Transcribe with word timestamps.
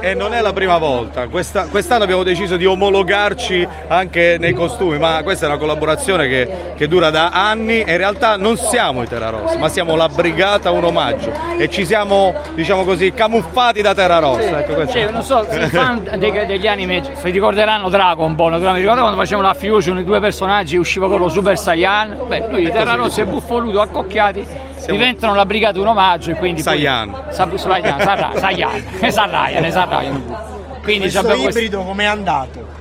E 0.00 0.14
non 0.14 0.32
è 0.32 0.40
la 0.40 0.52
prima 0.52 0.78
volta, 0.78 1.26
Questa- 1.26 1.66
quest'anno 1.66 2.04
abbiamo 2.04 2.22
deciso 2.22 2.56
di 2.56 2.64
omologarci 2.64 3.66
anche 3.88 4.36
nei 4.38 4.52
costumi, 4.52 4.96
ma 4.96 5.20
questa 5.24 5.46
è 5.46 5.48
una 5.48 5.58
collaborazione 5.58 6.28
che, 6.28 6.48
che 6.76 6.86
dura 6.86 7.10
da 7.10 7.30
anni 7.30 7.80
e 7.82 7.90
in 7.90 7.96
realtà 7.96 8.36
non 8.36 8.56
siamo 8.56 9.02
i 9.02 9.08
Terra 9.08 9.30
Rossa, 9.30 9.58
ma 9.58 9.68
siamo 9.68 9.96
la 9.96 10.08
Brigata 10.08 10.70
Un 10.70 10.84
Omaggio 10.84 11.32
e 11.58 11.68
ci 11.68 11.84
siamo, 11.84 12.32
diciamo 12.54 12.84
così, 12.84 13.12
camuffati 13.12 13.82
da 13.82 13.92
Terra 13.92 14.20
Rossa. 14.20 14.60
Ecco. 14.60 14.86
Cioè, 14.86 15.10
non 15.10 15.24
so, 15.24 15.44
i 15.50 15.66
fan 15.66 16.08
dei- 16.16 16.46
degli 16.46 16.68
anime 16.68 17.02
si 17.20 17.30
ricorderanno 17.30 17.88
Dragon 17.88 18.36
Ball, 18.36 18.50
naturalmente. 18.52 18.74
mi 18.74 18.80
ricordo 18.82 19.00
quando 19.00 19.18
facevano 19.20 19.48
la 19.48 19.54
fusion, 19.54 19.98
i 19.98 20.04
due 20.04 20.20
personaggi 20.20 20.76
usciva 20.76 21.08
con 21.08 21.18
lo 21.18 21.28
Super 21.28 21.58
Saiyan, 21.58 22.18
beh, 22.28 22.46
lui 22.50 22.70
Terra 22.70 22.94
Rossa 22.94 23.22
e 23.22 23.24
Buffoluto 23.24 23.80
accocchiati 23.80 24.46
diventano 24.90 25.34
la 25.34 25.46
brigata 25.46 25.80
un 25.80 25.86
omaggio 25.86 26.30
e 26.30 26.34
quindi 26.34 26.62
Saiyan. 26.62 27.14
Sa- 27.30 27.48
Saiyan, 27.56 28.36
Saiyan, 28.38 28.84
e 29.00 29.10
Sarrayan, 29.10 29.64
e 29.64 29.70
Sarrayan. 29.70 30.36
Quindi 30.82 31.02
Questo 31.02 31.18
abbiamo 31.20 31.42
questo- 31.42 31.60
ibrido 31.60 31.82
com'è 31.84 32.04
andato? 32.04 32.80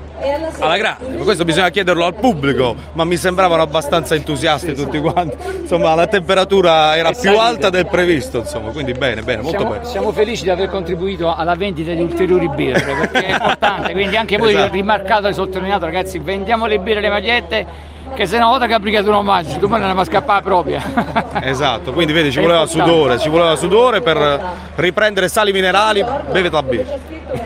Alla 0.59 0.77
grande, 0.77 1.17
questo 1.17 1.43
bisogna 1.43 1.69
chiederlo 1.69 2.05
al 2.05 2.13
pubblico, 2.13 2.75
ma 2.93 3.03
mi 3.03 3.17
sembravano 3.17 3.61
abbastanza 3.63 4.13
entusiasti 4.15 4.73
tutti 4.73 4.99
quanti. 4.99 5.35
Insomma, 5.61 5.95
la 5.95 6.07
temperatura 6.07 6.95
era 6.95 7.11
più 7.11 7.37
alta 7.37 7.69
del 7.69 7.87
previsto, 7.87 8.39
insomma, 8.39 8.71
quindi 8.71 8.91
bene, 8.93 9.21
bene, 9.23 9.41
molto 9.41 9.57
siamo, 9.57 9.73
bene. 9.73 9.85
siamo 9.85 10.11
felici 10.11 10.43
di 10.43 10.49
aver 10.49 10.69
contribuito 10.69 11.33
alla 11.33 11.55
vendita 11.55 11.91
di 11.93 12.01
ulteriori 12.01 12.47
birre 12.49 12.93
perché 12.93 13.25
è 13.25 13.31
importante, 13.31 13.91
quindi 13.93 14.15
anche 14.17 14.37
voi 14.37 14.53
Esatto. 14.53 14.73
rimarcato 14.73 15.27
e 15.27 15.33
sottolineato 15.33 15.85
ragazzi, 15.85 16.19
vendiamo 16.19 16.65
le 16.67 16.79
birre 16.79 16.99
e 16.99 17.01
le 17.01 17.09
magliette 17.09 17.65
che 18.13 18.25
se 18.25 18.37
no 18.37 18.49
volta 18.49 18.67
che 18.67 18.73
ha 18.73 18.79
brigata 18.79 19.07
un 19.07 19.15
omaggio, 19.15 19.57
domani 19.57 19.83
andiamo 19.83 20.01
a 20.01 20.05
scappare 20.05 20.41
propria. 20.43 20.81
Esatto, 21.41 21.93
quindi 21.93 22.11
vedi 22.11 22.31
ci 22.31 22.39
voleva 22.41 22.65
sudore, 22.65 23.17
ci 23.19 23.29
voleva 23.29 23.55
sudore 23.55 24.01
per 24.01 24.41
riprendere 24.75 25.29
sali 25.29 25.51
minerali, 25.53 26.03
bevete 26.29 26.49
la 26.49 26.63
birra. 26.63 27.40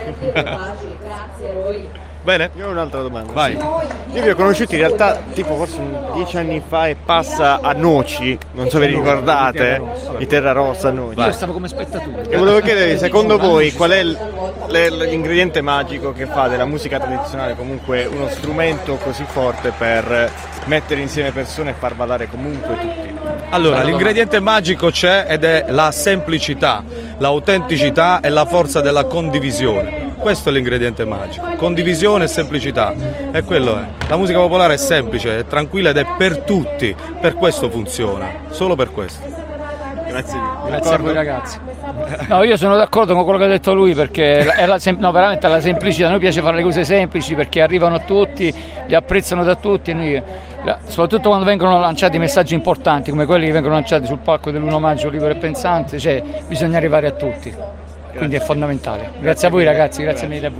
Bene? 2.22 2.50
Io 2.56 2.66
ho 2.66 2.70
un'altra 2.70 3.02
domanda. 3.02 3.32
Vai. 3.32 3.52
Io 3.54 4.22
vi 4.22 4.28
ho 4.30 4.34
conosciuti 4.34 4.74
in 4.74 4.80
realtà 4.80 5.20
tipo 5.32 5.54
forse 5.54 5.78
dieci 6.14 6.36
anni 6.36 6.60
fa 6.66 6.88
e 6.88 6.96
passa 6.96 7.60
a 7.60 7.72
Noci, 7.72 8.36
non 8.52 8.68
so 8.68 8.80
se 8.80 8.86
vi 8.86 8.94
ricordate, 8.94 9.80
di 10.18 10.26
Terra 10.26 10.50
Rossa 10.50 10.88
a 10.88 10.90
Noci. 10.90 11.20
Io 11.20 11.30
stavo 11.32 11.52
come 11.52 11.68
spettatore. 11.68 12.28
E 12.28 12.36
volevo 12.36 12.58
chiedervi, 12.60 12.98
secondo 12.98 13.38
voi, 13.38 13.72
qual 13.72 13.90
è 13.90 14.02
l'ingrediente 14.02 15.60
magico 15.60 16.12
che 16.12 16.26
fa 16.26 16.48
della 16.48 16.64
musica 16.64 16.98
tradizionale 16.98 17.54
comunque 17.54 18.06
uno 18.06 18.28
strumento 18.28 18.96
così 18.96 19.24
forte 19.24 19.70
per 19.70 20.32
mettere 20.64 21.00
insieme 21.00 21.30
persone 21.30 21.70
e 21.70 21.74
far 21.74 21.94
ballare 21.94 22.26
comunque 22.26 22.76
tutti? 22.76 23.15
Allora, 23.50 23.82
l'ingrediente 23.82 24.40
magico 24.40 24.90
c'è 24.90 25.26
ed 25.28 25.44
è 25.44 25.66
la 25.68 25.90
semplicità, 25.90 26.84
l'autenticità 27.18 28.20
e 28.20 28.28
la 28.28 28.44
forza 28.44 28.80
della 28.80 29.04
condivisione. 29.04 30.14
Questo 30.18 30.48
è 30.48 30.52
l'ingrediente 30.52 31.04
magico, 31.04 31.46
condivisione 31.56 32.24
e 32.24 32.28
semplicità. 32.28 32.92
E 33.32 33.42
quello 33.42 33.78
è. 33.78 33.84
La 34.08 34.16
musica 34.16 34.38
popolare 34.38 34.74
è 34.74 34.78
semplice, 34.78 35.38
è 35.38 35.46
tranquilla 35.46 35.90
ed 35.90 35.98
è 35.98 36.06
per 36.18 36.38
tutti. 36.38 36.94
Per 37.20 37.34
questo 37.34 37.70
funziona, 37.70 38.28
solo 38.50 38.74
per 38.74 38.90
questo. 38.90 39.45
Grazie 40.16 40.38
mille. 40.38 40.70
Grazie 40.70 40.94
a 40.94 40.98
voi 40.98 41.12
ragazzi. 41.12 41.58
No, 42.28 42.42
io 42.42 42.56
sono 42.56 42.76
d'accordo 42.76 43.14
con 43.14 43.24
quello 43.24 43.38
che 43.38 43.44
ha 43.44 43.48
detto 43.48 43.74
lui 43.74 43.94
perché 43.94 44.38
è 44.38 44.64
la 44.64 44.78
sem- 44.78 44.98
no, 44.98 45.12
veramente 45.12 45.46
la 45.46 45.60
semplicità, 45.60 46.06
a 46.06 46.10
noi 46.10 46.18
piace 46.18 46.40
fare 46.40 46.56
le 46.56 46.62
cose 46.62 46.84
semplici 46.84 47.34
perché 47.34 47.60
arrivano 47.60 47.96
a 47.96 47.98
tutti, 48.00 48.52
li 48.86 48.94
apprezzano 48.94 49.44
da 49.44 49.56
tutti 49.56 49.90
e 49.90 49.94
noi, 49.94 50.22
soprattutto 50.86 51.28
quando 51.28 51.44
vengono 51.44 51.78
lanciati 51.78 52.18
messaggi 52.18 52.54
importanti 52.54 53.10
come 53.10 53.26
quelli 53.26 53.46
che 53.46 53.52
vengono 53.52 53.74
lanciati 53.74 54.06
sul 54.06 54.18
palco 54.18 54.50
dell'1 54.50 54.78
maggio 54.78 55.10
libero 55.10 55.32
e 55.32 55.36
pensante, 55.36 55.98
cioè 55.98 56.22
bisogna 56.46 56.78
arrivare 56.78 57.08
a 57.08 57.12
tutti. 57.12 57.54
Quindi 58.16 58.36
è 58.36 58.40
fondamentale. 58.40 59.10
Grazie 59.20 59.48
a 59.48 59.50
voi 59.50 59.64
ragazzi, 59.64 60.02
grazie 60.02 60.26
mille 60.26 60.46
a 60.46 60.50
voi. 60.50 60.54